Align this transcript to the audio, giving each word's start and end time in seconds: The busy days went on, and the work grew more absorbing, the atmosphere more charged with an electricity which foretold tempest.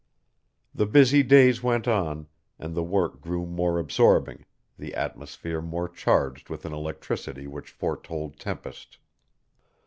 The 0.73 0.87
busy 0.87 1.21
days 1.21 1.61
went 1.61 1.87
on, 1.87 2.25
and 2.57 2.73
the 2.73 2.81
work 2.81 3.21
grew 3.21 3.45
more 3.45 3.77
absorbing, 3.77 4.45
the 4.75 4.95
atmosphere 4.95 5.61
more 5.61 5.87
charged 5.87 6.49
with 6.49 6.65
an 6.65 6.73
electricity 6.73 7.45
which 7.45 7.69
foretold 7.69 8.39
tempest. 8.39 8.97